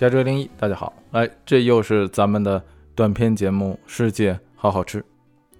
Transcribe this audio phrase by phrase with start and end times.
[0.00, 2.64] 加州零一，大家好，哎，这又是咱们的
[2.94, 4.98] 短篇节目《世界好好吃》。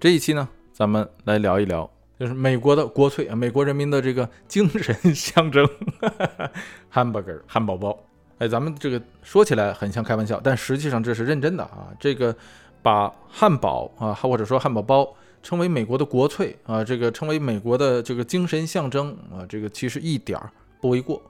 [0.00, 1.86] 这一期呢，咱们来聊一聊，
[2.18, 5.68] 就是美国的国粹啊，美国人民的这个精神象征——
[6.90, 7.94] ——hamburger、汉堡包。
[8.38, 11.88] 哎，咱们这个说起来很像开玩笑，但实际上这是认真的啊。
[12.00, 12.34] 这个
[12.80, 15.06] 把汉堡啊，或者说汉堡包
[15.42, 21.20] 称为美国的国粹啊，这个称为美国的这个精神象征啊，这个其实一点儿不为过。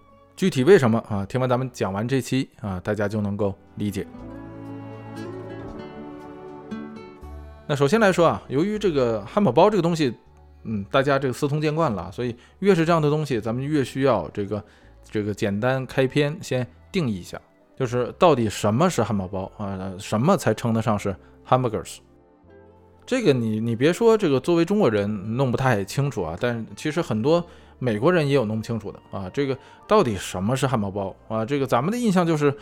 [0.40, 1.22] 具体为什么啊？
[1.26, 4.06] 听完咱们讲完这期啊，大家就能够理解。
[7.66, 10.14] 那首先来说啊，由于这个汉堡包这个东西，
[10.64, 14.64] 嗯，大家这个司空见惯了，所以越是这样的东西，咱们越需要这个
[15.04, 17.38] 这个简单开篇先定义一下，
[17.76, 19.92] 就是到底什么是汉堡包啊？
[19.98, 21.14] 什么才称得上是
[21.46, 21.98] hamburgers？
[23.04, 27.44] 这个你你别说这个作为中国人弄不太清楚啊，但其实很多。
[27.80, 31.44] 美国人也有弄不清楚的啊，这个到底什么是汉堡包啊？
[31.44, 32.54] 这个咱们的印象就是，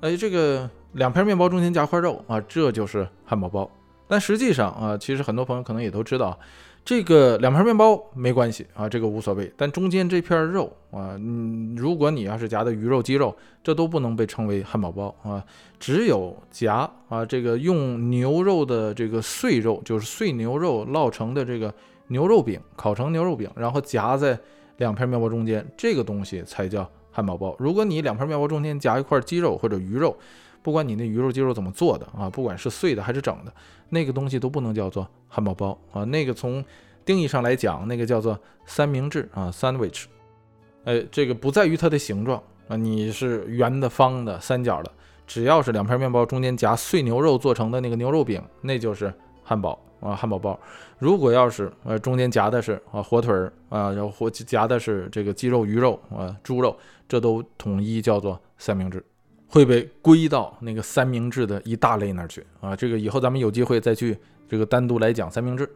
[0.00, 3.70] 哎，这个两片面包中间夹块肉啊，这就是汉堡包。
[4.08, 6.36] 但实际上啊，其实很多朋友可能也都知道，
[6.84, 9.52] 这个两片面包没关系啊，这个无所谓。
[9.56, 15.44] 但中间这片肉啊，嗯，如果你要是夹的鱼肉、鸡肉，这都不能被称为汉堡包啊。
[15.78, 21.72] 只有夹啊，这个用牛肉的这个碎肉，就是碎牛肉烙成的这个。
[22.08, 24.38] 牛肉饼烤成牛肉饼，然后夹在
[24.78, 27.54] 两片面包中间，这个东西才叫汉堡包。
[27.58, 30.16] 如果你两片面包中间夹一块鸡肉或者鱼肉，
[30.62, 33.52] 不管你那鱼肉鸡肉怎么做的啊，不管是碎的还是整的，
[33.90, 36.04] 那个东西都不能叫做汉堡包啊。
[36.04, 36.64] 那个从
[37.04, 40.04] 定义上来讲，那个叫做三明治啊，sandwich。
[40.84, 44.90] 哎，这个不在于它的形状啊，你是圆的、方的、三角的，
[45.26, 49.12] 只要是两片面包中间夹碎牛肉做成的那个牛肉饼，那就是
[49.48, 49.78] 汉堡。
[50.00, 50.56] 啊，汉堡包，
[51.00, 56.76] 如果要是呃中间夹的是啊火腿儿啊，然后或夹的是这个鸡肉、鱼肉啊、猪肉，
[57.08, 59.04] 这都统一叫做三明治，
[59.48, 62.76] 会被归到那个三明治的一大类那儿去啊。
[62.76, 64.16] 这个以后咱们有机会再去
[64.48, 65.68] 这个单独来讲三明治。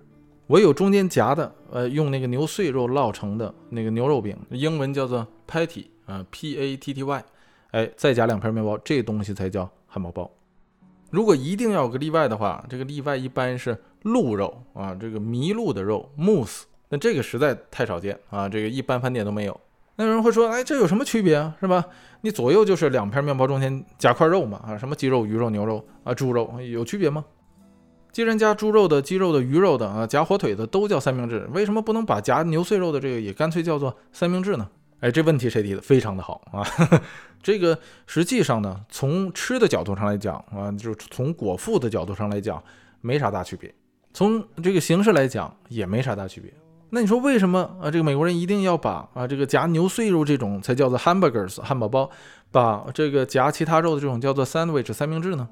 [0.47, 7.25] 唯有中间夹的，呃，用那个牛碎肉烙成的那个牛肉饼，英文叫做 patty 啊，P A T T Y，
[7.73, 10.31] 哎，再夹两片面包，这东西才叫汉堡包。
[11.13, 13.79] 如果一定要有个例外的话，这个例外一般是。
[14.05, 19.61] 鹿肉啊，这个麋鹿的肉，moose，那这个实在太少见啊，这个一般饭店都没有。
[19.95, 21.55] 那有人会说，哎，这有什么区别啊？
[21.61, 21.85] 是吧？
[22.23, 27.25] 你左右就是两片面包中间夹块肉嘛，啊，什么鸡肉、鱼肉、牛肉啊、猪肉有区别吗？
[28.11, 34.69] 既然夹猪肉的、鸡肉的、鱼肉的啊，夹火腿的都叫三明治，为什么不能把夹牛碎肉的这个也干脆叫做三明治呢？
[34.99, 35.81] 哎，这问题谁提的？
[35.81, 36.67] 非常的好啊。
[37.43, 42.63] 这个实际上呢，从吃的角度上来讲啊，就从果腹的角度上来讲，
[43.01, 43.75] 没啥大区别。
[44.15, 46.53] 从这个形式来讲也没啥大区别。
[46.91, 47.91] 那你说为什么啊？
[47.91, 52.11] 这个美国人一定要把啊这个夹牛碎肉这种才叫做 hamburgers 汉堡包，
[52.51, 55.49] 把这个夹其他肉的这种叫做 sandwich 三明治呢？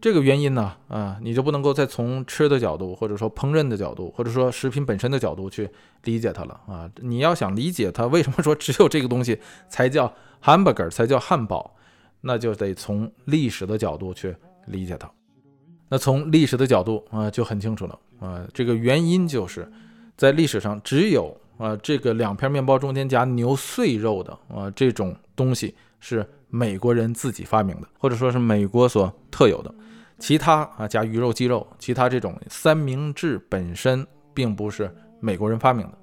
[0.00, 5.68] 这个原因呢啊，你就不能够再从吃的角度，或者说烹饪的角度，或者说食品本身的角度去
[6.04, 6.88] 理解它了啊。
[7.00, 9.38] 你要想理解它为什么说只有这个东西
[9.68, 11.74] 才叫 hamburger 才叫汉堡，
[12.20, 14.36] 那就得从历史的角度去
[14.66, 15.10] 理解它。
[15.88, 19.68] 那从历史的角度啊，就很清楚了啊，这个原因就是
[20.16, 29.74] 在历史上只有啊这个两片面包中间夹牛碎肉的啊这种东西是美国人自己发明的，或者说是美国所特有的，
[30.18, 35.98] 其他啊夹鱼肉、鸡肉，其他这种三明治本身并不是美国人发明的。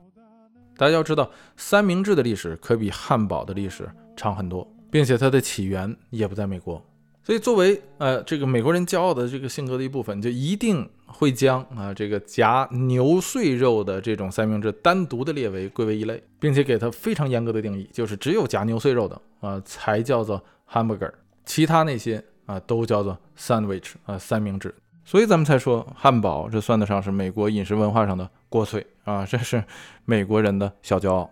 [0.77, 6.83] 大家要知道，三明治的历史可比汉堡的历史长很多，并且它的起源也不在美国。
[7.23, 20.39] 所以，作为呃这个美国人骄傲的这个性格的一部分，就一定会将啊这个夹牛碎肉的这种三明治单独的列为归为一类，并且给它非常严格的定义，就是只有夹牛碎肉的啊才叫做
[20.69, 21.11] hamburger，
[21.45, 24.73] 其他那些啊都叫做 sandwich 啊三明治。
[25.03, 29.63] 所以咱们才说汉堡这算得上是美国饮食文化上的国粹啊，这是
[30.05, 31.29] 美国人的小骄傲。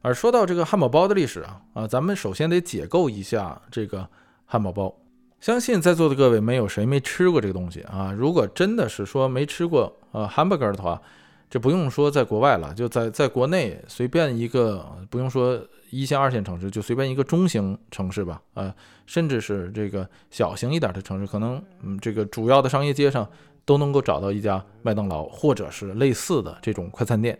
[0.00, 4.08] 而说到这个汉堡包的历史啊啊，咱们首先得解构一下这个。
[4.44, 4.94] 汉堡包，
[5.40, 8.12] 相信在座的各位没有谁没吃过这个东西啊！
[8.12, 11.00] 如果真的是说没吃过呃 hamburger 的话，
[11.48, 15.58] 这不用说在国外了，就在在国内随便一个，不用说
[15.92, 18.74] 一线二线城市，就随便一个中型城市吧，呃，
[19.06, 23.28] 甚至是这个小型一点的城市，可能嗯这个主要的商业街上
[23.66, 27.38] 都能够找到一家麦当劳或者是类似的这种快餐店，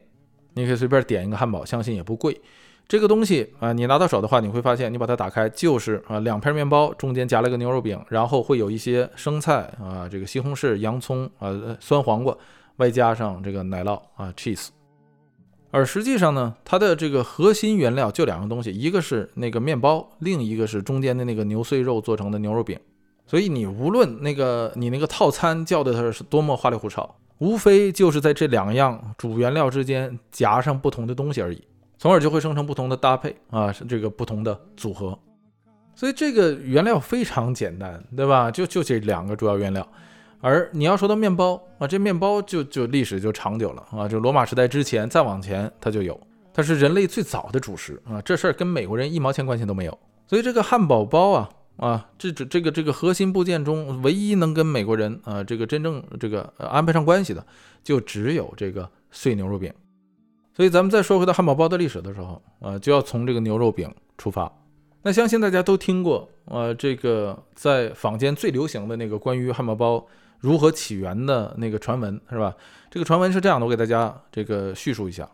[0.53, 2.39] 你可以随便点一个汉堡，相信也不贵。
[2.87, 11.51] 这个东西啊，你拿到手的话，你会发现，你把它打开就是啊，两片面包中间夹了个牛肉饼，然后会有一些生菜啊，这个西红柿、洋葱啊、
[11.81, 12.37] 酸黄瓜，
[12.77, 14.69] 外加上这个奶酪啊，cheese。
[15.73, 22.79] 而实际上呢，它的这个核心原料就两个东西，一个是那个面包，另一个是中间的那个牛碎肉做成的牛肉饼。
[23.27, 31.61] 所以你无论那个你那个套餐叫的它是多么花里胡哨，无非就是在这两样主原料之间夹上不同的东西而已，
[31.97, 35.19] 从而就会生成不同的搭配啊，这个不同的组合。
[35.95, 38.51] 所以这个原料非常简单，对吧？
[38.51, 39.87] 就就这两个主要原料。
[40.45, 46.21] 而你要说到面包啊，这面包就就历史就长久了啊，就罗马时代之前再往前它就有，
[46.53, 49.97] 它是人类最早的主食啊，这事儿跟美国人一毛钱关系都没有。
[50.27, 57.47] 所以这个汉堡包啊啊，这这这个这个核心部件中唯一能跟美国人啊这个真正这个安排上关系的，
[57.85, 59.73] 就只有这个碎牛肉饼。
[60.57, 63.89] 所以咱们再说回到汉堡包的历史的时候啊，就要从这个牛肉饼
[64.19, 64.53] 出发。
[65.03, 70.05] 那相信大家都听过呃，这个在坊间最流行的那个关于汉堡包。
[70.43, 72.55] 如何起源的那个传闻是吧？
[72.91, 75.27] 这个传闻是这样的，我给大家这个叙述一下。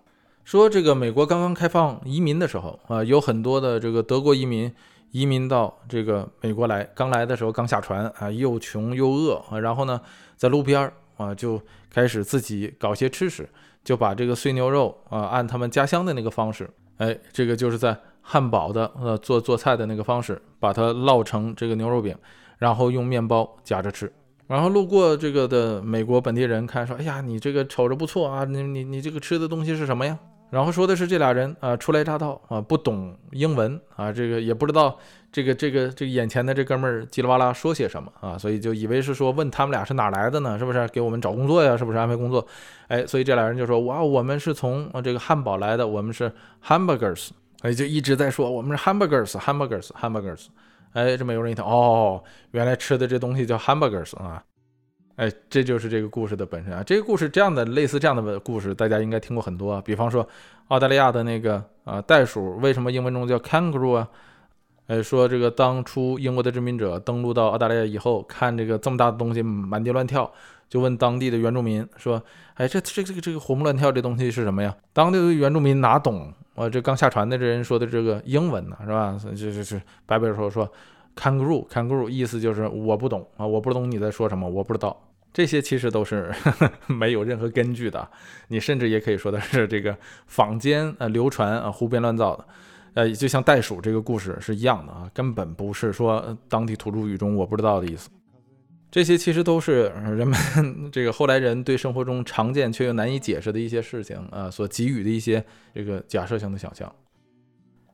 [0.45, 4.73] 说这个美国刚刚开放移民的时候啊，有很多的这个德国移民
[5.11, 10.01] 移民到这个美国来，刚来的时候刚下船啊，又穷又饿啊，然后呢，
[10.37, 13.49] 在路边儿啊就开始自己搞些吃食，
[13.83, 16.69] 就把这个碎牛肉啊，按他们家乡的那个方式，
[16.99, 22.15] 哎，这个就是在汉堡的呃做做菜的那个方式，把它烙成这个牛肉饼，
[22.59, 24.13] 然后用面包夹着吃。
[24.49, 30.19] 然后路过这个的美国本地人看说：“哎呀，你这个瞅着不错啊，你你你这个吃的东西是什么呀？”
[30.51, 34.99] 然后说的是这俩人啊，初来乍到啊，不懂英文啊，这个也不知道
[35.31, 40.59] 这个这个这个眼前的这哥们儿叽里哇啦说些什么啊，所以就以为是说问他们俩是哪来的呢？
[40.59, 41.77] 是不是给我们找工作呀？
[41.77, 42.47] 是不是安排工作？
[42.87, 46.33] 哎，所以这俩人就说：“哇，我们是从这个汉堡来的，我们是
[46.67, 47.29] hamburgers。”
[47.61, 50.47] 哎，就一直在说我们是 hamburgers，hamburgers，hamburgers。
[50.93, 54.43] 哎，这美国人一听，哦，原来吃的这东西叫 hamburgers 啊！
[55.17, 56.83] 哎，这就是这个故事的本身啊。
[56.83, 59.83] 这个故事这样的类似这样的故事，大家应该听过很多啊。
[59.85, 60.27] 比方说，
[60.69, 64.09] 澳大利亚的那个啊袋鼠，为什么英文中叫 kangaroo 啊？
[64.87, 70.33] 哎，说这个当初英国的殖民者登陆到澳大利亚以后，看这个这么大的东西满地乱跳，
[70.69, 72.23] 就问当地的原住民说
[72.55, 76.33] ：“哎，这这这个这个活蹦乱跳这东西是什么呀？”当地的原住民哪懂？
[76.59, 79.17] 我这刚下船的这人说的这个英文呢，是吧？
[79.23, 80.69] 这这是白白说说
[81.15, 85.01] ，kangaroo，kangaroo，意思就是我不懂啊，我不懂你在说什么，我不知道。
[85.33, 86.35] 这些其实都是
[86.89, 88.09] 没有任何根据的，
[88.49, 89.97] 你甚至也可以说的是这个
[90.27, 92.45] 坊间呃流传啊胡编乱造的，
[92.95, 98.11] 呃，就像袋鼠这个故事是一样的啊，根本不是说当地土著语中我不知道的意思。
[98.91, 105.45] 这些其实都是人们这个后来人对生活中常见却又难以解释的一些事情啊所给予的一些
[105.75, 106.91] 这个假设性的想象。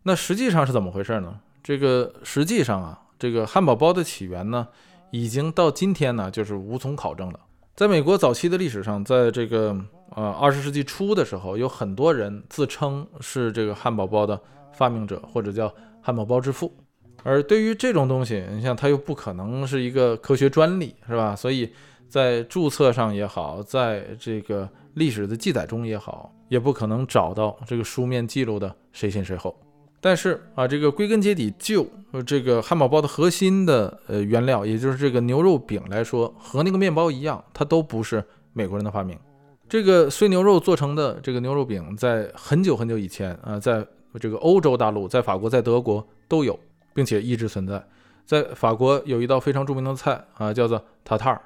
[0.04, 1.40] 那实际上是怎么回事呢？
[1.62, 4.68] 这个实际上啊，这个汉堡包的起源呢，
[5.10, 7.40] 已经到今天呢就是无从考证了。
[7.74, 9.76] 在美国早期的历史上，在这个
[10.14, 14.40] 呃二十世纪初的时候，有很多人自称是这个汉堡包的
[14.72, 16.72] 发明者，或者叫汉堡包之父。
[17.22, 21.34] 而对于这种东西，你像它又不可能是一个科学专利，是吧？
[21.34, 21.70] 所以
[22.08, 29.58] 在注册上也好，在这个历史的记载中也好，也不可能找到这个书面记录的谁先谁后。
[30.00, 31.88] 但是啊，这个归根结底，就
[32.26, 38.22] 这个汉堡包的核心的呃原料，也就是这个牛肉饼来说，和那个面包一样，它都不是
[38.52, 39.18] 美国人的发明。
[39.66, 43.84] 这个碎牛肉做成的这个牛肉饼，在很久很久以前啊，在
[44.20, 46.60] 这个欧洲大陆，在法国，在德国都有。
[46.94, 47.84] 并且一直存在，
[48.24, 51.40] 在法国有一道非常著名的菜啊，叫做塔塔尔，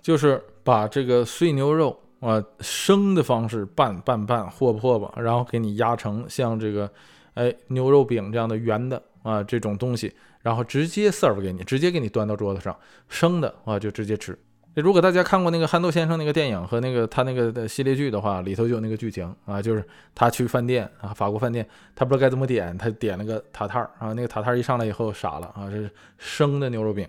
[0.00, 6.88] 就是把这个碎牛肉啊生的方式拌拌拌和和吧，然后给你压成像这个
[7.34, 12.76] 哎牛肉饼这样的圆的啊这种东西，然后直接 serve 给你，直接给你端到桌子上，
[13.08, 14.38] 生的啊就直接吃。
[14.74, 19.84] 如果大家看过那个憨豆先生那个电影和那个他那个的系列剧的话，里头就有那个剧情啊，就是
[20.14, 27.06] 他去饭店啊，法国饭店，他不知道该怎么点，他点了个塔塔啊，那个塔塔一上来以后傻了啊，这是生的牛肉饼，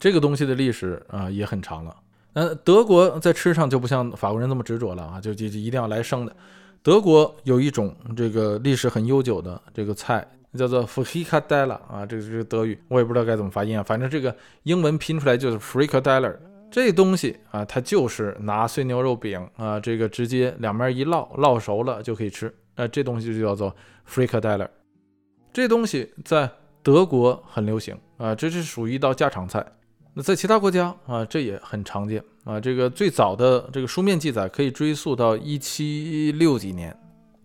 [0.00, 1.94] 这个东西的历史啊也很长了。
[2.32, 6.34] 那，德国在吃上就不像法国人那么执着了啊，就就就一定要来生的。
[6.82, 10.26] 德国有一种这个历史很悠久的这个菜
[10.56, 15.98] 叫做 f r i k a d e l l e 啊，这个是德语，我也不知道该怎么发音啊，反正这个英文拼出来就是 f r i k
[15.98, 16.36] a d e l l e。
[16.72, 22.52] 这东西啊，它就是拿碎牛肉饼啊，这个直接两面一烙，烙熟了就可以吃。
[22.76, 23.76] 呃，这东西就叫做
[24.08, 24.68] Frikadeller。
[25.52, 26.50] 这东西在
[26.82, 29.62] 德国很流行啊，这是属于一道家常菜。
[30.14, 32.58] 那在其他国家啊，这也很常见啊。
[32.58, 36.96] 这个最早的这个书面记载可以追溯到一七六几年。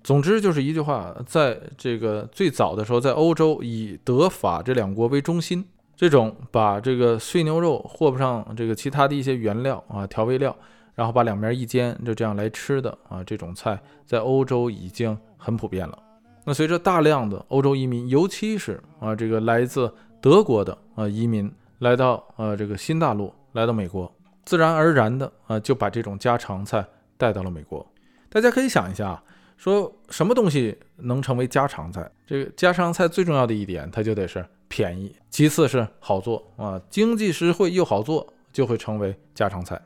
[0.06, 5.66] 总之就是一句话，在这个最早的时候，在欧洲以德法这两国为中心。
[5.98, 10.56] 这种把这个碎牛肉和不上这个其他的一些原料啊调味料，
[10.94, 15.98] 然后把两面一煎，就这样来吃的啊，这种菜在欧洲已经很普遍了。
[16.46, 24.10] 那随着大量的欧洲移民，尤其是啊这个来自德国的啊移民来到呃这个新大陆，来到美国，
[24.46, 26.86] 自然而然的啊就把这种家常菜
[27.18, 27.84] 带到了美国。
[28.30, 29.20] 大家可以想一下，
[29.58, 32.08] 说什么东西能成为家常菜？
[32.28, 39.82] 这个家常菜最重要的一点，它就得是便宜，其次是好做啊，经济实惠又好做，就会成为家常菜。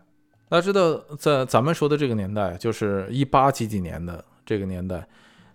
[0.49, 5.07] 大家知道，在咱们说的这个年代，就是一八几几年的这个年代，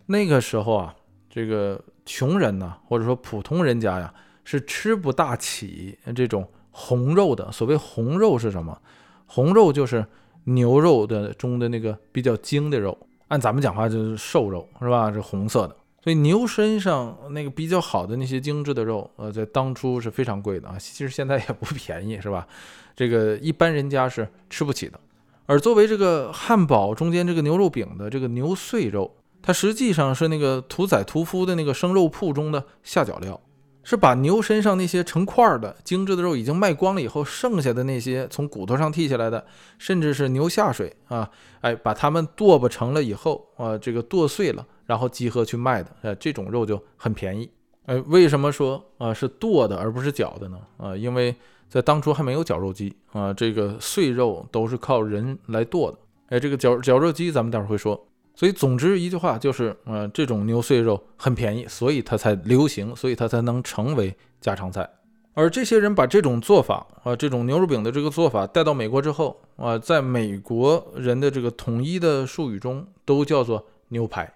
[0.07, 0.95] 那个时候啊，
[1.29, 4.15] 这个穷人呢，或者说普通人家呀，
[4.45, 7.53] 是吃不大起这种红肉的。
[7.53, 8.81] 所谓红肉是什么？
[9.27, 10.07] 红肉就是
[10.45, 12.97] 牛肉的中的那个比较精的肉，
[13.29, 15.13] 按咱们讲话就是瘦肉，是吧？
[15.13, 15.77] 是红色的。
[16.07, 20.77] 所以牛身上那个比较好的那些精致的肉，呃，在当初是非常贵的啊。
[20.79, 22.47] 其实现在也不便宜，是吧？
[22.95, 25.01] 这个一般人家是吃不起的，
[25.47, 33.41] 而作为这个汉堡中间这个牛肉饼的这个牛碎肉，它实际上是那个屠宰屠夫的那个生肉铺中的下脚料，
[33.83, 39.45] 是把牛身上那些成块的精致的肉已经卖光了以后，剩下的那些从骨头上剔下来的，
[39.77, 41.29] 甚至是牛下水啊，
[41.63, 47.51] 哎，把它们剁不成了以后啊，这个剁碎了，然后集合去卖的，呃，这种肉就很便宜。
[47.85, 50.59] 哎，为什么说啊是剁的而不是绞的呢？
[50.79, 51.35] 啊，因为。
[51.69, 55.99] 在当初还没有绞肉机啊，这个碎肉都是靠人来剁的。
[56.29, 58.07] 哎，这个绞绞肉机咱们待会儿会说。
[58.37, 64.89] 所以总之一句话就是，呃，这种牛碎肉很便宜，所以它才流行，所以它才能成为家常菜。
[65.35, 74.33] 而这些人把这种做法啊，这种牛肉饼的这个做法带到美国之后啊，在美国人的这个统一的术语中都叫做牛排。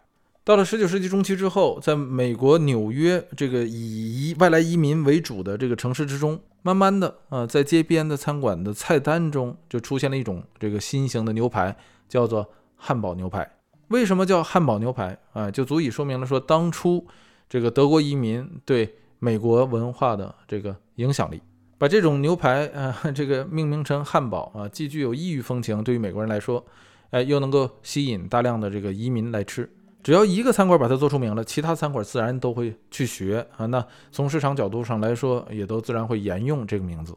[0.51, 11.77] 到了十九世纪中期之后，在美国纽约这个以外来移民为主的这个城市之中，慢慢的啊，在街边的餐馆的菜单中就出现了一种这个新型的牛排，
[12.09, 13.49] 叫做汉堡牛排。
[13.91, 15.49] 为什么叫汉堡牛排啊？
[15.49, 17.07] 就足以说明了说当初
[17.49, 21.41] 这个德国移民对美国文化的这个影响力。
[21.79, 26.67] 把这种牛排啊，这个命名成汉堡啊，既具有异域风情，对于美国人来说，
[27.11, 29.71] 哎，又能够吸引大量的这个移民来吃。
[30.03, 33.67] 只要一个餐馆把它做出名了，其他餐馆自然都会去学啊。
[33.67, 37.15] 那从市场角度上来说，也都自然会沿用这个名字。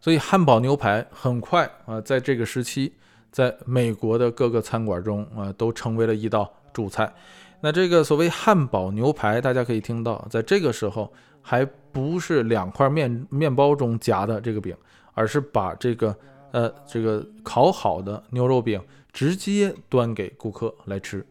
[0.00, 2.92] 所以汉堡牛排很快啊，在这个时期，
[3.32, 7.12] 在美国的各个餐馆中啊，都成为了一道主菜。
[7.60, 14.76] 那这个所谓汉堡牛排，大家可以听到，在这个时候还不是两块面面包中夹的这个饼，
[15.14, 16.14] 而是把这个
[16.52, 21.26] 呃这个烤好的牛肉饼直接端给顾客来吃。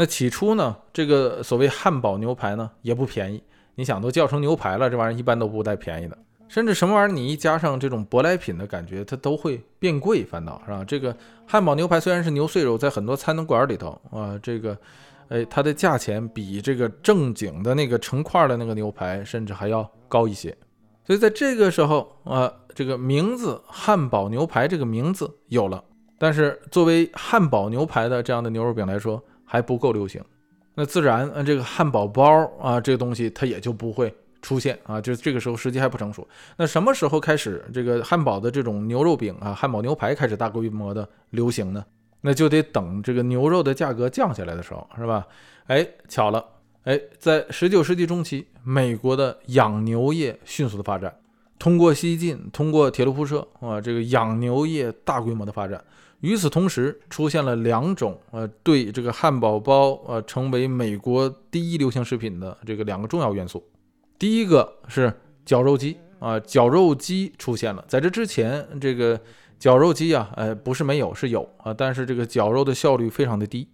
[0.00, 3.42] 那起初呢，这个所谓汉堡牛排呢也不便宜。
[3.74, 6.16] 你想都叫成牛排了，这玩意儿一般都不带便宜的。
[6.46, 10.84] 甚至什么玩意儿你一加上这种舶来品的感觉，它都会变贵，反倒是吧？
[10.84, 11.16] 这个
[11.48, 14.78] 汉堡牛排虽然是牛碎肉，在很多餐馆里头啊，这个，
[15.30, 20.56] 哎，它的价钱比这个正经的那个成块的那个牛排甚至还要高一些。
[21.04, 25.82] 所以在这个时候啊，这个名字汉堡牛排这个名字有了，
[26.20, 30.22] 但是作为汉堡牛排的这样的牛肉饼来说，还不够流行，
[30.74, 36.28] 那自然，嗯，这个汉堡包啊，这个东西它也就不会出现啊，就这个时候时机还不成熟。
[36.56, 41.84] 那什么时候开始这个汉堡的这种牛肉饼啊，汉堡牛排开始大规模的流行呢？
[42.20, 45.26] 那就得等这个牛肉的价格降下来的时候，是吧？
[45.68, 46.44] 哎，巧了，
[46.84, 51.14] 哎，在十九世纪中期，美国的养牛业迅速的发展，
[51.58, 55.82] 通过西进，通过铁路铺设啊，这个养牛业大规模的发展。
[56.20, 63.62] 与此同时，出现了两种呃，对这个汉堡包呃成为美国第一流行食品的这个两个重要元素。
[64.18, 65.12] 第一个是
[65.44, 67.84] 绞肉机啊，绞肉机出现了。
[67.86, 69.20] 在这之前，这个
[69.60, 73.68] 绞肉机啊，呃，不是没有，是有啊，但是这个绞肉的效率非常的低。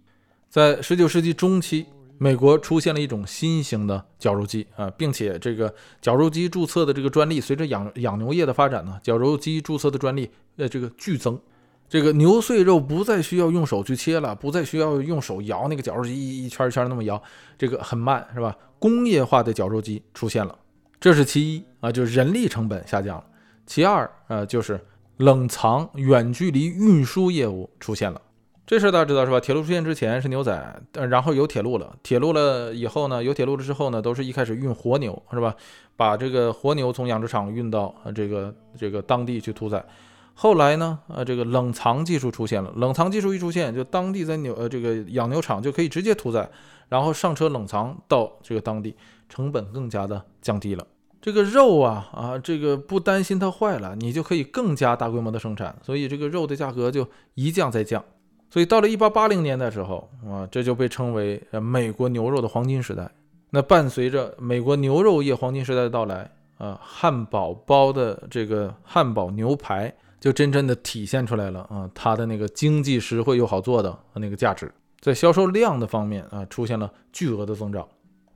[0.47, 11.39] 在十九世纪中期，美国出现了一种新型的绞肉机啊，并且这个绞肉机注册的这个专利，随着养养牛业的发展呢，绞肉机注册的专利呃这个剧增。
[11.87, 17.21] 这个牛碎肉不再需要用手去切了，不再需要用手摇那个绞肉机一一圈一圈那么摇，
[17.59, 18.55] 这个很慢是吧？
[18.79, 20.57] 工业化的绞肉机出现了，
[20.99, 23.25] 这是其一啊，就是人力成本下降了。
[23.67, 24.83] 其二啊，就是
[25.17, 28.19] 冷藏远距离运输业务出现了。
[28.65, 29.39] 这事儿大家知道是吧？
[29.39, 35.55] 铁路出现之前是牛仔，然后有铁路了，铁路了以后呢，有铁路了之后呢，都是一开始运活牛是吧？
[35.95, 39.85] 把这个活牛从养殖场运到这个这个当地去屠宰。
[40.33, 42.73] 后来呢，呃，这个冷藏技术出现了。
[42.75, 46.49] 冷藏技术一出现，就当地在牛呃这个养牛场就可以直接屠宰，
[46.89, 48.95] 然后上车冷藏到这个当地，
[49.29, 50.85] 成本更加的降低了。
[51.21, 58.03] 这个肉啊啊，这个不担心它坏了，你就可以更加大规模的生产，所以这个肉的价格就一降再降。
[58.49, 63.09] 所以到了一八八零年代时候啊，这就被称为呃美国牛肉的黄金时代。
[63.49, 77.85] 那伴随着美国牛肉业黄金时代的到来啊，汉堡包的这个汉堡牛排就真正的体现出来了啊，它的那个经济实惠又好做的那个价值，在销售量的方面啊，出现了巨额的增长。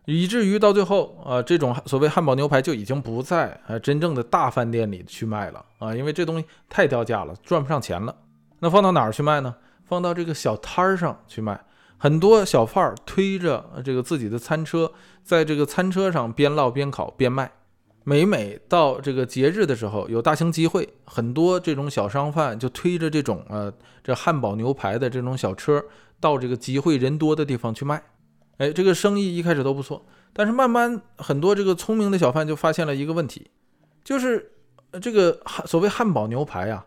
[0.06, 8.16] 以至于到最后啊，这种所谓汉堡牛排就已经不在啊真正的大饭店里去卖了啊，因为这东西太掉价了，赚不上钱了。
[8.60, 9.56] 那放到哪儿去卖呢？
[9.89, 11.60] 放到这个小摊儿上去卖。
[11.98, 14.89] 很多小贩儿推着这个自己的餐车，
[15.24, 17.51] 在这个餐车上边烙边烤边卖。
[18.05, 25.84] 每每到这个节日的时候，有大型集会，很多这种小商贩就推着这种呃这汉堡牛排的这种小车，
[26.19, 28.01] 到这个集会人多的地方去卖。
[28.58, 33.50] 哎，这个生意一开始都不错，但是慢慢很多这个聪明的小贩就发现了一个问题，
[34.03, 34.53] 就是
[35.01, 36.86] 这个汉所谓汉堡牛排啊，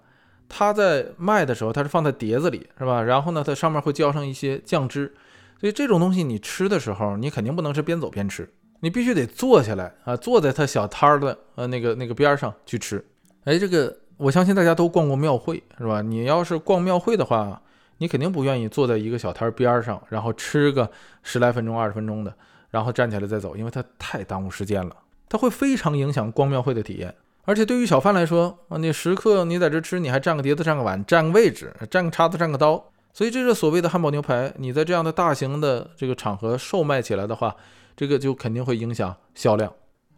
[0.54, 3.02] 它在卖的时候它是放在碟子里，是吧？
[3.02, 5.14] 然后呢，它上面会浇上一些酱汁，
[5.58, 8.46] 所以这种东西你吃的时候，你肯定不能是边走边吃，
[8.80, 13.02] 你必须得坐下来啊，坐在它小摊儿的呃那个那个边上去吃。
[13.44, 16.02] 哎，这个我相信大家都逛过庙会，是吧？
[16.02, 17.62] 你要是逛庙会的话。
[17.98, 20.90] 你肯定不愿意坐在一个小摊儿边上，然后吃个
[21.22, 22.34] 十来分钟、二十分钟的，
[22.68, 24.96] 然后站起来再走，因为它太耽误时间了，
[25.28, 27.14] 它会非常影响逛庙会的体验。
[27.44, 32.82] 而且对于小贩来说，啊，你食客你在这吃，你还占个碟子、占个碗、占个位置、占个叉子、占个刀，
[33.12, 34.52] 所以这是所谓的汉堡牛排。
[34.58, 37.54] 你在这样的大型的这个场合售卖起来的话，
[37.96, 39.72] 这个就肯定会影响销量。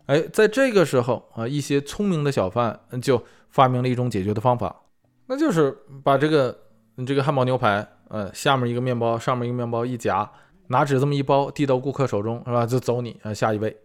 [0.07, 4.83] 哎，在这个时候啊，一些聪明的小贩就发明了一种解决的方法，
[5.27, 6.57] 那就是把这个。
[6.97, 10.31] 你这个汉堡牛排，呃，下面一个面包，上面一个面包一夹，
[10.69, 12.65] 拿纸这么一包，递到顾客手中，是吧？
[12.65, 13.77] 就走你，啊，下一位。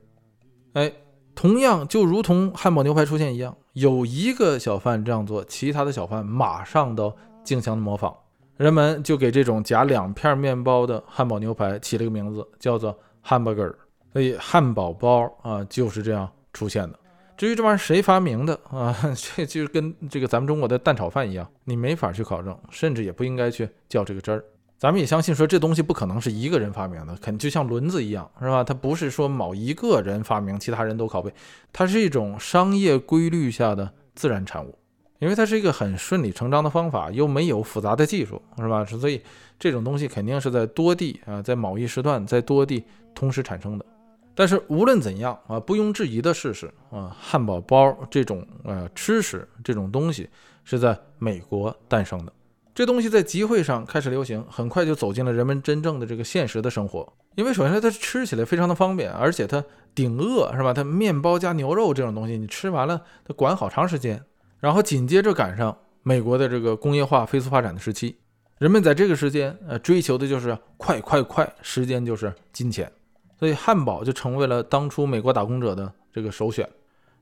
[0.73, 0.93] 哎，
[1.39, 7.15] 同样就如同汉堡牛排出现一样，有一个小贩这样做，其他的小贩马上都
[7.45, 8.13] 竞相的模仿，
[8.57, 12.93] 人们就给这种夹两片面包的汉堡牛排起了个名字，叫做
[13.25, 13.73] hamburger。
[14.11, 16.99] 所以汉堡包啊就是这样出现的。
[17.37, 18.93] 至于这玩意儿谁发明的啊？
[19.15, 24.43] 这就是跟这个咱们中国的蛋炒饭一样，你没法去考证，甚至也不应该去较这个真儿。
[24.79, 28.63] 咱们也相信说这东西不可能是一个人发明的，肯就像轮子一样，是吧？
[28.63, 31.33] 它不是说某一个人发明，其他人都拷贝，
[31.73, 34.73] 它是一种商业规律下的自然产物，
[35.19, 38.85] 因为它是一个很顺理成章的方法，又没有复杂的技术，是吧？
[38.85, 39.21] 所以
[39.59, 42.81] 这种东西肯定是在多地啊，在某一时段，在多地
[43.13, 43.85] 同时产生的。
[44.33, 50.29] 但是无论怎样啊，毋庸置疑的事实啊，汉堡包这种呃吃食这种东西
[50.63, 52.31] 是在美国诞生的。
[52.79, 57.11] 这东西在集会上开始流行，很快就走进了人们真正的这个现实的生活。
[57.35, 59.61] 因为首先它吃起来非常的方便，而且它
[59.93, 60.73] 顶饿是吧？
[60.73, 64.23] 它面包加牛肉这种东西，你吃完了它管好长时间。
[64.61, 68.15] 然后紧接着赶上美国的这个工业化飞速发展的时期，
[68.59, 72.89] 人们在这个时间呃追求的就是快快快，时间就是金钱。
[73.37, 76.65] 所以汉堡就成为了当初美国打工者的这个首选。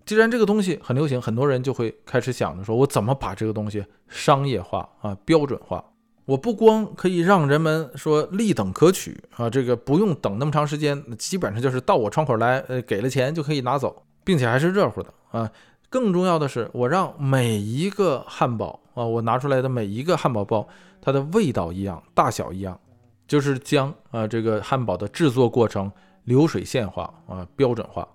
[0.07, 5.83] 既然这个东西很流行，很多人就会开始想着说，我怎么把这个东西商业化啊、标准化？
[6.23, 15.51] 我不光可以让人们说立等可取啊，这个不用等那么长时间，基本上就是到我窗口来，呃，给了钱就可以拿走，并且还是热乎的啊。
[15.89, 20.65] 更重要的是，我让每一个汉堡啊，我拿出来的每一个汉堡包，
[21.01, 22.79] 它的味道一样，大小一样，
[23.27, 25.91] 就是将啊这个汉堡的制作过程。
[26.23, 28.05] 流水线化啊，标准化。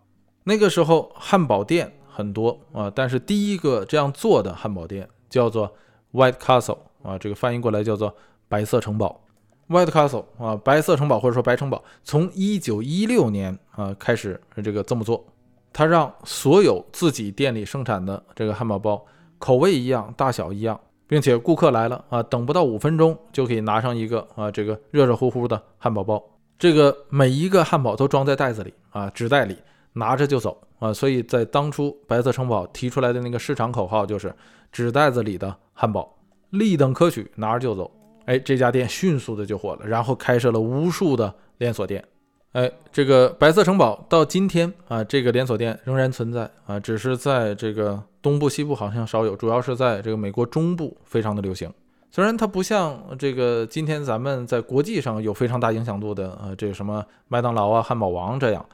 [0.44, 5.72] 那个时候汉堡店很多啊，但是第一个这样做的汉堡店叫做
[6.12, 8.14] White Castle 啊，这个翻译过来叫做
[8.48, 9.20] 白色城堡。
[9.68, 15.24] White Castle 啊，白色城堡或者说白城堡，从一九一六年啊开始这个这么做，
[15.72, 19.02] 他让所有自己店里生产的这个汉堡包
[19.38, 26.22] 口味一样，大小一样，并且顾客来了啊，等不到五分钟就可以拿上一个啊这个热热乎乎的汉堡包。
[26.59, 29.57] 这个每一个汉堡都装在袋子里啊，纸袋里
[29.94, 34.35] 拿着就走啊，所以在当初白色城堡提出来的那个市场口号就是
[34.72, 36.16] “纸袋子里的汉堡，
[36.50, 37.90] 立等可取，拿着就走”。
[38.26, 42.05] 哎，这家店迅速的就火了，然后开设了无数的连锁店。
[42.52, 51.72] 哎，这个白色城堡到今天啊，这个连锁店仍然存在啊，只是在这个东部、西部好像少有，主要是在这个美国中部非常的流行。
[52.11, 58.64] 虽然它不像这个今天咱们在国际上有非常大影响度的呃这个什么麦当劳啊、汉堡王这样，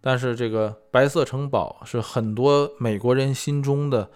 [0.00, 4.08] 但是这个白色城堡是很多美国人心中的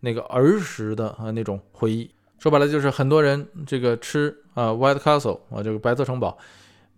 [0.00, 2.10] 那个儿时的啊那种回忆。
[2.38, 6.38] 说白了就是很多人这个吃啊 White Castle 啊这个白色城堡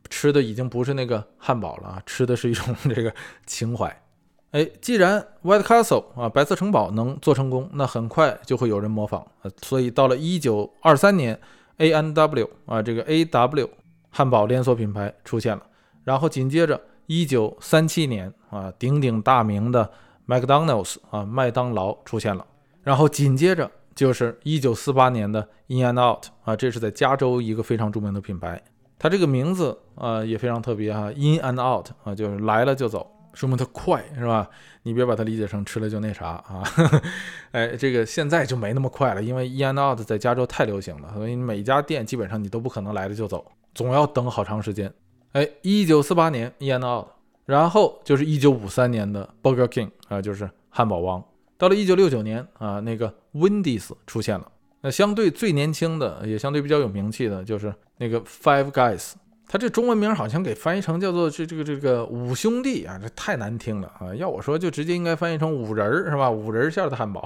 [0.09, 3.13] 吃的已经不是那个汉堡了啊，吃的是一种这个
[3.47, 4.03] 情怀。
[4.51, 9.27] 哎，既然 White Castle 啊白色城堡能做成功，那很快就会有人模仿。
[9.63, 11.41] 所以到了一九二三年
[11.79, 13.71] ，A N W 啊这个 A W
[14.11, 15.63] 汉堡连锁品牌出现了。
[16.05, 16.79] 然后紧接着
[17.13, 19.91] 一九三七年啊鼎鼎大名的
[20.27, 22.47] McDonald's 啊麦当劳出现了。
[22.83, 28.63] 然后紧接着就是一九四八年的 In and Out 啊，这是在加州一个非常著名的品牌。
[28.99, 33.07] 它这个名字啊也非常特别哈，In and Out 啊就是来了就走。
[33.35, 34.49] 说明它快是吧？
[34.83, 36.63] 你别把它理解成吃了就那啥啊！
[37.53, 43.45] 哎，这个现在就没那么快了，因为 In and Out 在加州太流行了，所以每家店基本上你都不可能来了就走，
[43.75, 44.93] 总要等好长时间。
[45.33, 47.09] 哎，一九四八年 In and Out，
[47.47, 51.23] 然后就是一九五三年的 Burger King 啊，就是汉堡王。
[51.57, 54.47] 到了一九六九年啊，那个 Wendy's 出现了。
[54.81, 59.13] 那相对最年轻的，也相对比较有名气的，就是那个 Five Guys。
[59.47, 64.15] 它这中文名好像给翻译成叫做这这个这个五兄弟啊，这太难听了啊！
[64.15, 66.31] 要我说就直接应该翻译成五仁儿是吧？
[66.31, 67.23] 五仁馅的汉堡。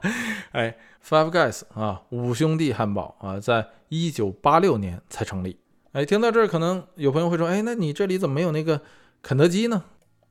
[0.52, 0.74] 哎
[1.06, 5.58] ，Five Guys 啊，五兄弟汉堡啊，在一九八六年才成立。
[5.96, 8.78] 哎，听到这儿可能有朋友会说，哎，那你这里怎么没有那个
[9.22, 9.82] 肯德基呢？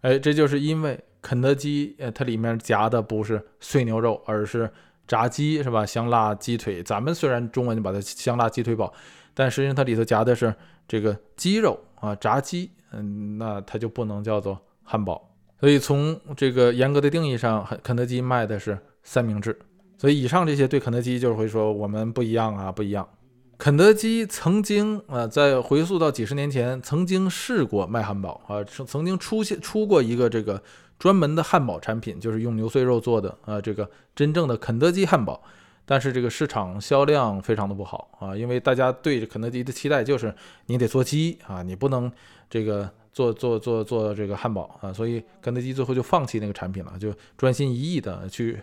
[0.01, 4.71] 哎，这就是因为肯德基呃，它里面夹的不是碎牛肉，而是
[5.07, 5.83] 炸鸡是吧？
[5.83, 6.83] 香辣鸡腿。
[6.83, 8.93] 咱们虽然中文就把它香辣鸡腿堡。
[9.33, 10.53] 但实际上它里头夹的是
[10.87, 15.35] 这个鸡肉啊，炸鸡，嗯，那它就不能叫做汉堡。
[15.59, 19.57] 所以从这个严格的定义上，肯德基卖的是三明治。
[19.97, 23.09] 所以以上这些对肯德基就是会说我们不一样啊，不一样。
[23.57, 30.61] 肯德基曾经啊，在回溯到几十年前，曾经试过卖汉堡啊，曾曾经出现出过一个这个
[30.99, 35.41] 专门的汉堡产品，就是用牛碎肉做的啊，这个真正的肯德基汉堡。
[35.87, 40.33] 但是这个市场销量非常的不好啊，因为大家对肯德基的期待就是
[40.65, 42.11] 你得做鸡啊，你不能
[42.49, 48.59] 这个做做做做这个汉堡啊，所以肯德基最后就放弃那个产品了，就专心一意的去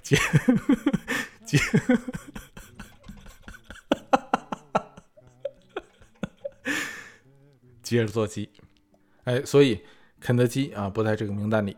[0.00, 0.16] 接
[1.44, 1.58] 接，
[7.84, 8.48] 接着做鸡，
[9.22, 9.78] 哎，所以
[10.18, 11.76] 肯德基啊不在这个名单里，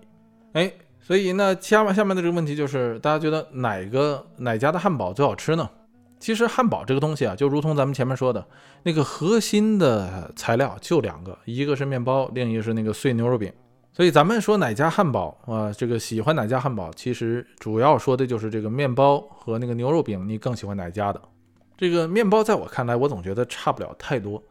[0.54, 0.72] 哎。
[0.98, 5.70] 所以那下面下面的这个问题就是，大家觉得哪个哪家的汉堡最好吃呢？
[6.18, 8.44] 其实汉堡这个东西啊，就如同咱们前面说的
[8.82, 13.52] 那个核心的材料就两个，一个是面包，另一个是那个碎牛肉饼。
[13.92, 21.22] 所以咱们说哪家汉堡啊，这个喜欢哪家汉堡，其实主要说的就是这个面包和那个牛肉饼，你更喜欢哪家的？
[21.78, 24.42] 这个面包在我看来，我总觉得差不了太多。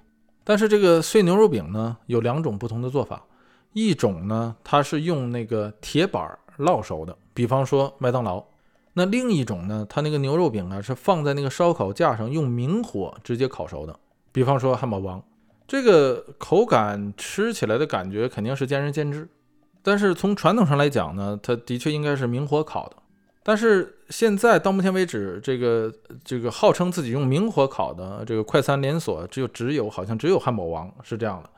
[0.45, 3.25] 但是这个碎牛肉饼呢，有两种不同的做法，
[3.73, 6.39] 一种呢，它是用那个铁板。
[6.57, 8.41] 烙熟的，比方说麦当劳，
[8.93, 13.93] 那另一种呢，它那个牛肉饼啊是放在那个烧烤架上用明火直接烤熟的，
[14.31, 15.21] 比方说汉堡王，
[15.67, 19.27] 这个口感吃起来的感觉肯定是见仁见智，
[19.83, 22.95] 但是从传统上来讲呢，它的确应该是明火烤的，
[23.47, 31.49] 但是现在到目前为止，这个这个号称自己用明火烤的这个快餐连锁，只有只有好像只有汉堡王是这样的。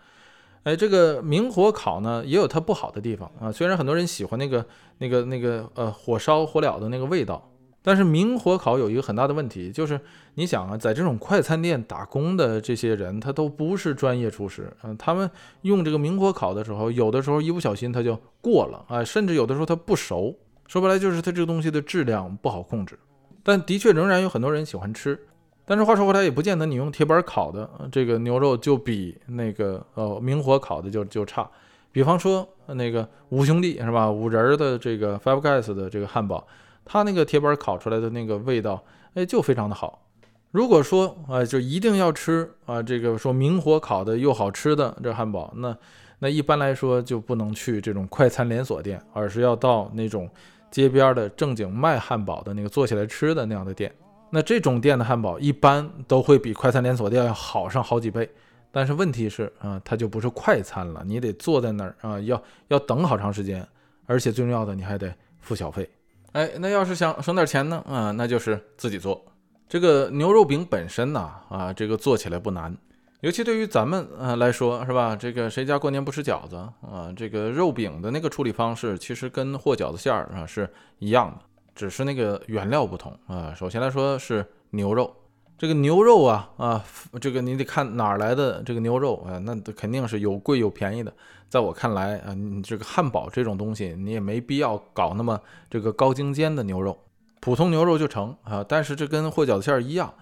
[0.64, 3.50] 哎，这个明火烤呢，也有它不好的地方啊。
[3.50, 4.66] 虽然很多人喜欢那个、
[4.98, 7.50] 那个、那个呃火烧火燎的那个味道，
[7.82, 9.98] 但是明火烤有一个很大的问题，就是
[10.34, 20.36] 你想啊，在这种快餐店打工的这些人，他都不是专业厨师，嗯，他们用这个明火烤的时候，有的时候一不小心它就过了啊，甚至有的时候它不熟，
[20.68, 22.98] 说白了就是它这个东西的质量不好控制。
[23.44, 25.20] 但的确仍然有很多人喜欢吃。
[25.66, 31.50] 但是话说回来，也不见得你用铁板烤的这个牛肉就比那个呃明火烤的就就差。
[31.92, 36.46] 比方说那个五兄弟是吧，五仁的这个 Five Guys 的这个汉堡，
[36.86, 38.84] 它那个铁板烤出来的那个味道，
[39.16, 40.04] 哎，就非常的好。
[40.52, 45.76] 如果说啊，就一定要吃啊，这个说明火烤的又好吃的这汉堡，那
[46.20, 50.30] 那一般来说就不能去这种快餐连锁店，而是要到那种
[50.78, 53.92] 街边的正经卖汉堡的那个做起来吃的那样的店。
[54.30, 58.30] 那这种店的汉堡一般都会比快餐连锁店要好上好几倍，
[58.72, 63.68] 但是问题是啊，它就不是快餐了，你得坐在那儿啊，要要等好长时间，
[64.06, 65.90] 而且最重要的你还得付小费。
[66.34, 69.26] 哎，那要是想省点钱呢，啊，那就是自己做。
[69.68, 72.78] 这个牛肉饼本身呢，啊，这个做起来不难，
[73.22, 75.16] 尤其对于咱们啊来说，是吧？
[75.16, 77.12] 这个谁家过年不吃饺子啊？
[77.16, 81.40] 这个肉饼的那个处理方式，其实跟和饺子馅儿啊是一样的。
[81.74, 83.54] 只是那个原料不同啊。
[83.56, 85.12] 首先来说是牛肉，
[85.58, 86.86] 这个牛肉啊啊，
[87.20, 91.12] 这个你得看哪儿来的这个牛肉啊，那肯定是有贵有便宜的。
[91.50, 96.96] 在我看来啊，你这个汉堡这种东西，你也没必要搞那么这个高精尖的牛肉，
[97.40, 98.64] 普通牛肉就成啊。
[98.68, 100.14] 但是这跟和饺子馅儿一样，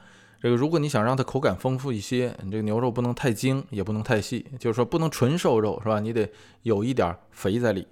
[0.45, 5.99] 这个如果你想让它口感丰富一些，你这个牛肉不能太精，也不能太细，就是说不能纯瘦肉是吧？
[5.99, 6.29] 你得
[6.61, 7.87] 有一点肥在里。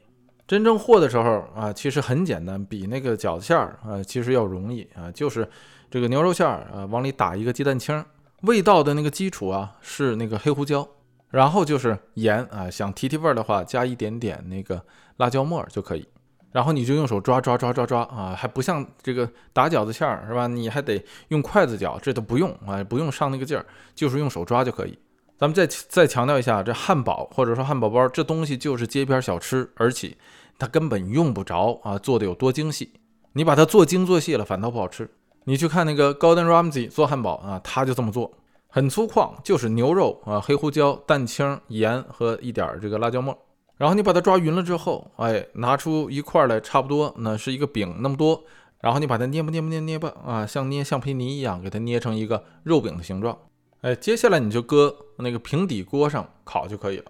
[0.46, 5.50] 真正和的时候啊，其实很简单，比那个饺子馅儿啊，其实要容易啊，就是
[5.90, 8.06] 这个牛肉馅儿啊，往里打一个鸡蛋清，
[8.42, 10.88] 味道的那个基础啊是那个黑胡椒，
[11.32, 14.80] 然后就是盐啊，想提提味儿的话，加一点点那个
[15.18, 16.08] 辣椒末儿就可以，
[16.54, 20.48] 然后你就用手抓抓抓抓抓啊，还不像这个打饺子馅儿是吧？
[20.48, 24.98] 你还得用筷子搅，这都不用啊，不用上那个劲儿，就是用手抓就可以。
[25.38, 30.16] 咱们再再强调一下，这汉堡或者说汉堡包这东西就是街边小吃，而且
[30.58, 32.94] 它根本用不着啊做的有多精细。
[33.34, 35.10] 你把它做精做细了，反倒不好吃。
[35.46, 38.32] 你去看那个 Gordon Ramsay 做汉堡啊，他就这么做，
[38.70, 43.36] 很粗犷，就是牛肉啊、黑胡椒、蛋清、盐和一点这个辣椒末。
[43.78, 48.44] 然后你把它抓匀了之后，哎，拿出一块来，差不多那是一个饼那么多。
[48.80, 53.38] 然后你把它捏吧捏吧捏捏吧啊，像捏橡皮泥一样，给它捏成一个肉饼的形状。
[53.80, 57.06] 哎，接下来你就搁那个平底锅上烤就可以了，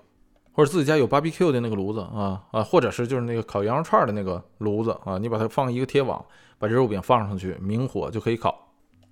[0.51, 6.23] 或者自己家有 BBQ 的那个炉子啊啊，或者是就是那个烤羊肉串的那个炉子啊，你把它放一个铁网，
[6.59, 8.55] 把这肉饼放上去，明火就可以烤。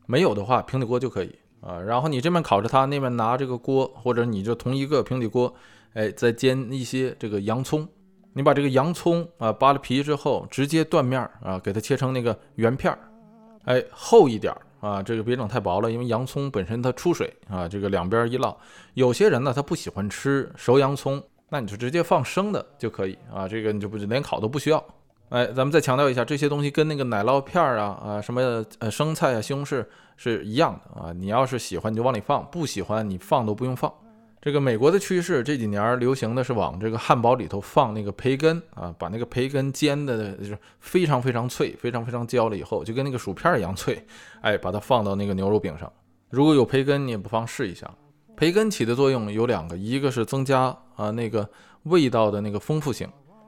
[0.05, 1.79] 没有的话，平底锅就可以啊。
[1.79, 5.51] 然后你这边烤着它，那边拿这个锅，或者你就同一个平底锅，
[5.93, 7.87] 哎，再煎一些这个洋葱。
[8.33, 12.99] 你把这个洋葱啊扒了皮之后，直接断面啊，给它切成那个圆片儿，
[13.65, 14.55] 哎，厚一点。
[14.79, 17.67] 啊，这个别整太薄了，因为洋葱本身它出水啊。
[17.67, 18.55] 这个两边一烙，
[18.95, 23.47] 有些人呢他不喜欢吃熟洋葱，那你就直接放生的就可以啊。
[23.47, 24.83] 这个你就不连烤都不需要。
[25.29, 29.85] 哎，咱们再强调一下，这些东西跟那个奶酪片儿啊啊什么呃生菜啊西红柿
[30.17, 31.13] 是一样的啊。
[31.13, 33.93] 你要是喜欢你就往里放，不喜欢你放都不用放。
[34.41, 44.03] 这个美国的趋势这几年流行的是往这个汉堡里头放那个培根啊，把那个培根煎的就是非常非常脆，非常非常焦了以后，就跟那个薯片一样脆，
[44.41, 45.91] 哎，把它放到那个牛肉饼上。
[46.31, 47.87] 如果有培根，你也不妨试一下。
[48.35, 51.47] 培根起的作用有两个，一个是增加啊那个
[51.83, 53.07] 味道的那个丰富性。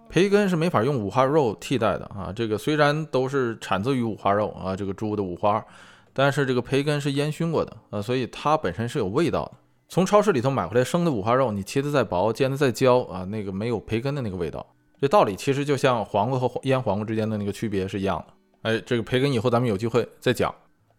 [0.09, 2.31] 培根是没法用五花肉替代的啊。
[2.35, 5.65] 这个虽然都是产自于五花肉啊，这个猪的五花，
[6.13, 9.53] 但是这个培根是烟熏过的啊，所以它本身是有味道的。
[9.93, 14.65] 从超市里头买回来生的五花肉，你切的再薄，煎的再焦啊，那个没有培根的那个味道。
[14.99, 18.33] 这道理其实就像黄瓜和腌黄瓜之间的那个区别是一样的。
[18.63, 20.51] 哎，这个培根以后咱们有机会再讲。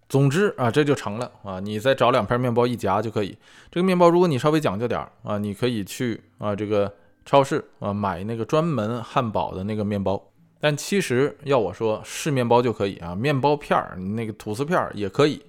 [0.09, 3.37] 总之啊，这就成了啊，你再找两片面包一夹就可以。
[3.68, 10.22] 这个面包如果你稍微讲究点啊，你可以去啊这个超市啊买那个专门汉堡的那个面包。
[10.61, 15.42] 但其实要我说，是面包就可以啊，面包片儿，那个吐司片儿也可以。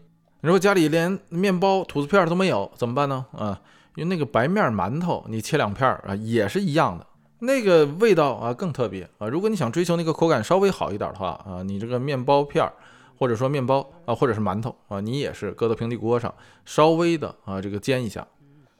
[0.45, 3.25] 如果家里连面包、吐司片都没有，怎么办呢？
[3.31, 3.59] 啊，
[3.95, 7.07] 用那个白面馒头，你切两片啊，也是一样的，
[7.39, 9.27] 那个味道啊更特别啊。
[9.27, 12.63] 如果你想追求那个口感稍微好一点的话啊，你这个面包片
[13.17, 16.31] 或者说面包啊，或者是馒头啊，你也是搁到平底锅上
[16.63, 18.27] 稍微的啊这个煎一下。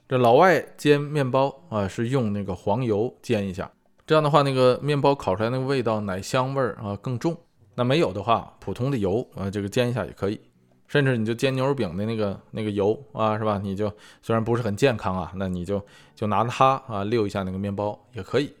[0.08, 3.68] 这老外煎面包啊是用那个黄油煎一下，
[4.06, 7.36] 这样的话那个面包烤出来那个味道奶香味儿啊更重。
[7.74, 10.40] 那没有的话，普通的油啊这个煎一下也可以。
[10.88, 13.58] 甚至你就煎牛肉饼的那个那个油啊，是吧？
[13.62, 15.80] 你就虽然不是很健康啊，那你就
[16.14, 18.52] 就拿它啊溜一下那个面包也可以。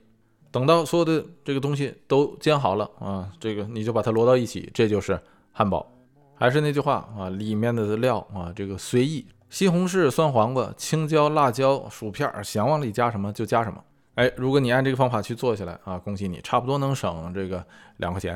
[0.50, 5.20] 等到所有的这个东西都煎好了啊，这个你就把它摞到一起，这就是
[5.52, 5.86] 汉堡。
[6.34, 13.82] 还是那句话啊，里面的料啊，这个随意，西红柿、酸黄瓜、青椒、辣椒、薯片，想往里加什么就加什么。
[14.16, 17.62] 哎，如果你按这个方法去做起来啊，恭喜你，差不多能省这个
[17.98, 18.34] 两块钱，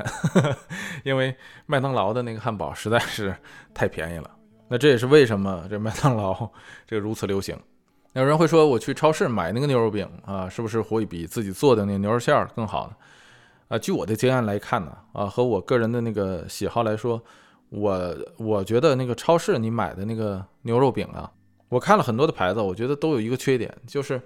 [1.03, 3.35] 因为麦当劳的那个汉堡实在是
[3.73, 4.29] 太便宜了。
[4.67, 6.47] 那这也是为什么这麦当劳
[6.85, 7.57] 这个如此流行。
[8.13, 12.95] 有人会说，我去超市买那个牛肉饼啊，是不是会比自己做的那个牛肉馅儿更好呢？
[13.69, 17.19] 啊，据我的经验来看呢，啊，和我个人的那个喜好来说，
[17.69, 21.31] 我我觉得那个超市你买的那个牛肉饼啊，
[21.69, 24.21] 我看了很多的牌子，我觉得都有一个缺点，就是。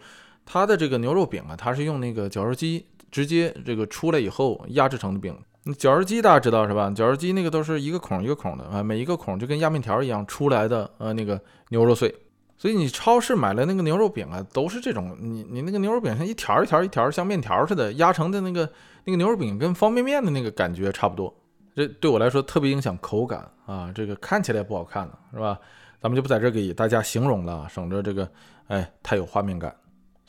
[0.45, 5.35] 它的这个牛肉饼啊，它是用那个绞肉机直接这个出来以后压制成的饼。
[5.63, 6.91] 那绞肉机大家知道是吧？
[6.91, 12.13] 绞肉机那个都是一个孔一个孔的啊，每一个孔就跟压面条一样出来的呃那个牛肉碎。
[12.57, 18.69] 所以你超市买来那个牛肉饼啊，都是这种，你你那个牛肉饼像一条一条一条像面条似的压成的那个
[19.03, 21.33] 那个牛肉饼跟方便面的那个感觉差不多。
[21.75, 25.59] 这对我来说特别影响口感啊，这个看起来不好看了是吧？
[25.99, 28.29] 咱们就不在这给大家形容了，省着这个
[28.67, 29.75] 哎太有画面感。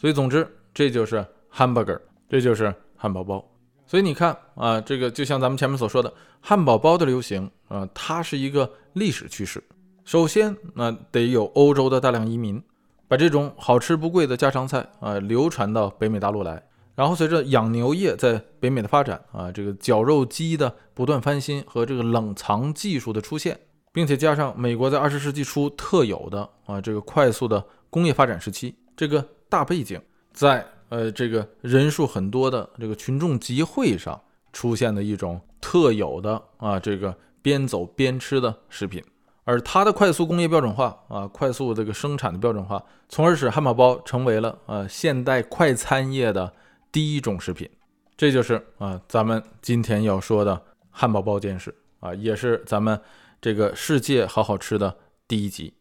[0.07, 3.45] 所以，总之，这就是 hamburger，这就是汉堡包。
[3.89, 9.61] 所以你看啊，这个就像咱们前面所说的，汉堡包的流行啊，它是一个历史趋势。
[10.05, 12.63] 首先，那得有欧洲的大量移民，
[13.09, 16.63] 把这种好吃不贵的家常菜啊流传到北美大陆来。
[16.95, 23.59] 然后，随着养牛业在北美的发展啊，这个绞肉机的不断翻新和这个冷藏技术的出现，
[23.93, 29.27] 并且加上美国在二十世纪初特有的啊这个快速的工业发展时期，这个。
[29.49, 30.01] 大背景
[30.33, 34.21] 在呃这个人数很多的这个群众集会上
[34.53, 39.03] 出现的一种特有的啊这个边走边吃的食品。
[39.45, 46.53] 而它的快速工业标准化啊，快速这个生产的标准化，从而使汉堡包成为了呃现代快餐业的
[46.91, 47.71] 第一种食品。
[48.17, 53.01] 这就是啊咱们今天要说的汉堡包件事啊，也是咱们
[53.41, 54.97] 这个世界好好吃的
[55.29, 55.75] 第一集。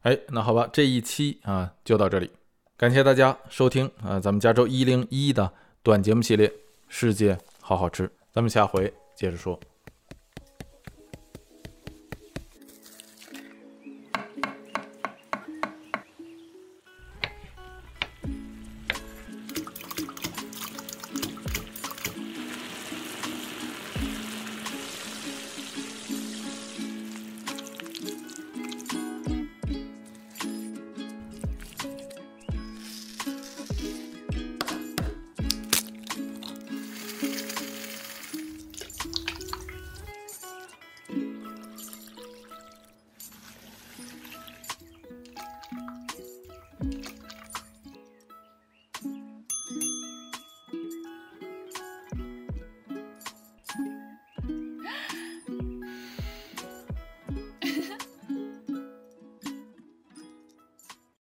[0.00, 2.30] 哎，那好吧，这一期啊就到这里，
[2.76, 5.48] 感谢大家收听啊咱们加州一零一的
[5.84, 6.48] 短节目系列
[6.88, 9.58] 《世界好好吃》，咱们下回接着说。